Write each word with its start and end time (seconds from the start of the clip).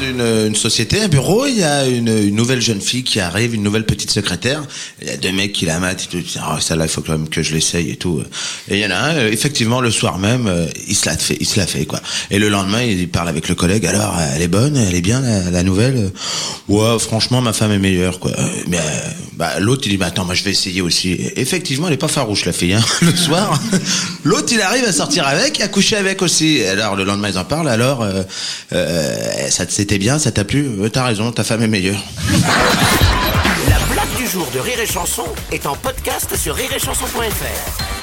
Une, 0.00 0.20
une 0.20 0.54
société, 0.54 1.00
un 1.00 1.08
bureau, 1.08 1.46
il 1.46 1.58
y 1.58 1.64
a 1.64 1.86
une, 1.86 2.08
une 2.08 2.34
nouvelle 2.34 2.62
jeune 2.62 2.80
fille 2.80 3.02
qui 3.02 3.20
arrive, 3.20 3.54
une 3.54 3.62
nouvelle 3.62 3.84
petite 3.84 4.10
secrétaire. 4.10 4.62
Il 5.02 5.08
y 5.08 5.10
a 5.10 5.16
deux 5.16 5.32
mecs 5.32 5.52
qui 5.52 5.66
la 5.66 5.78
matent, 5.80 6.08
ils 6.12 6.22
disent, 6.22 6.40
oh, 6.40 6.58
celle-là, 6.60 6.86
il 6.86 6.88
faut 6.88 7.02
quand 7.02 7.12
même 7.12 7.28
que 7.28 7.42
je 7.42 7.52
l'essaye 7.52 7.90
et 7.90 7.96
tout. 7.96 8.22
Et 8.68 8.78
il 8.78 8.80
y 8.80 8.86
en 8.86 8.90
a 8.90 8.96
un, 8.96 9.16
euh, 9.16 9.30
effectivement, 9.30 9.80
le 9.80 9.90
soir 9.90 10.18
même, 10.18 10.46
euh, 10.46 10.66
il 10.86 10.94
se 10.94 11.06
la 11.06 11.16
fait, 11.16 11.36
il 11.40 11.46
se 11.46 11.58
la 11.58 11.66
fait, 11.66 11.84
quoi. 11.84 12.00
Et 12.30 12.38
le 12.38 12.48
lendemain, 12.48 12.82
il 12.82 13.08
parle 13.08 13.28
avec 13.28 13.48
le 13.48 13.54
collègue, 13.54 13.84
alors, 13.86 14.16
elle 14.34 14.40
est 14.40 14.48
bonne, 14.48 14.76
elle 14.76 14.94
est 14.94 15.00
bien, 15.02 15.20
la, 15.20 15.50
la 15.50 15.62
nouvelle? 15.62 16.10
Ouais, 16.68 16.98
franchement, 16.98 17.40
ma 17.40 17.52
femme 17.52 17.72
est 17.72 17.78
meilleure, 17.78 18.18
quoi. 18.18 18.32
Mais, 18.66 18.78
bah, 19.34 19.58
l'autre, 19.58 19.82
il 19.86 19.90
dit, 19.90 19.96
bah, 19.96 20.06
attends, 20.06 20.24
moi, 20.24 20.34
je 20.34 20.44
vais 20.44 20.50
essayer 20.50 20.82
aussi. 20.82 21.18
Effectivement, 21.36 21.86
elle 21.86 21.94
est 21.94 21.98
pas 21.98 22.08
farouche, 22.08 22.44
la 22.44 22.52
fille, 22.52 22.74
hein, 22.74 22.84
le 23.02 23.16
soir. 23.16 23.58
L'autre, 24.24 24.48
il 24.52 24.60
arrive 24.60 24.84
à 24.84 24.92
sortir 24.92 25.26
avec, 25.26 25.60
à 25.60 25.68
coucher 25.68 25.96
avec 25.96 26.20
aussi. 26.20 26.62
Alors, 26.64 26.94
le 26.96 27.04
lendemain, 27.04 27.30
ils 27.30 27.38
en 27.38 27.44
parlent, 27.44 27.68
alors, 27.68 28.02
euh, 28.02 28.22
euh, 28.72 29.48
ça 29.50 29.64
c'était 29.68 29.98
bien, 29.98 30.18
ça 30.18 30.30
t'a 30.30 30.44
plu? 30.44 30.68
T'as 30.92 31.04
raison, 31.04 31.32
ta 31.32 31.44
femme 31.44 31.62
est 31.62 31.68
meilleure. 31.68 32.02
La 33.68 33.78
blague 33.92 34.16
du 34.18 34.26
jour 34.26 34.46
de 34.54 34.58
Rire 34.58 34.80
et 34.80 34.86
Chanson 34.86 35.24
est 35.52 35.66
en 35.66 35.74
podcast 35.74 36.36
sur 36.36 36.54
rireetchanson.fr. 36.54 37.97